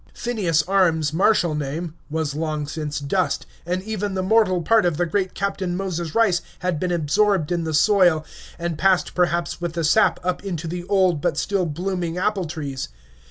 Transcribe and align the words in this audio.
Phineas 0.15 0.63
Arms 0.63 1.13
martial 1.13 1.53
name 1.53 1.93
was 2.09 2.33
long 2.33 2.65
since 2.65 2.99
dust, 2.99 3.45
and 3.67 3.83
even 3.83 4.15
the 4.15 4.23
mortal 4.23 4.63
part 4.63 4.83
of 4.83 4.97
the 4.97 5.05
great 5.05 5.35
Captain 5.35 5.77
Moses 5.77 6.15
Rice 6.15 6.41
had 6.61 6.79
been 6.79 6.91
absorbed 6.91 7.51
in 7.51 7.65
the 7.65 7.73
soil 7.75 8.25
and 8.57 8.79
passed 8.79 9.13
perhaps 9.13 9.61
with 9.61 9.73
the 9.73 9.83
sap 9.83 10.19
up 10.25 10.43
into 10.43 10.67
the 10.67 10.85
old 10.85 11.21
but 11.21 11.37
still 11.37 11.67
blooming 11.67 12.17
apple 12.17 12.45
trees. 12.45 12.89